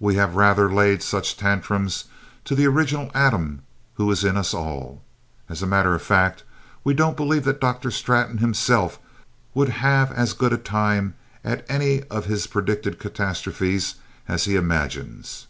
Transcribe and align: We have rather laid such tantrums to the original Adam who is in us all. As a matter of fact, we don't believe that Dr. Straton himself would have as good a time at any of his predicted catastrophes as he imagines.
We 0.00 0.14
have 0.14 0.34
rather 0.34 0.72
laid 0.72 1.02
such 1.02 1.36
tantrums 1.36 2.06
to 2.46 2.54
the 2.54 2.66
original 2.66 3.10
Adam 3.12 3.60
who 3.96 4.10
is 4.10 4.24
in 4.24 4.34
us 4.38 4.54
all. 4.54 5.02
As 5.50 5.60
a 5.60 5.66
matter 5.66 5.94
of 5.94 6.00
fact, 6.00 6.42
we 6.84 6.94
don't 6.94 7.18
believe 7.18 7.44
that 7.44 7.60
Dr. 7.60 7.90
Straton 7.90 8.38
himself 8.38 8.98
would 9.52 9.68
have 9.84 10.10
as 10.10 10.32
good 10.32 10.54
a 10.54 10.56
time 10.56 11.16
at 11.44 11.66
any 11.68 12.02
of 12.04 12.24
his 12.24 12.46
predicted 12.46 12.98
catastrophes 12.98 13.96
as 14.26 14.46
he 14.46 14.56
imagines. 14.56 15.46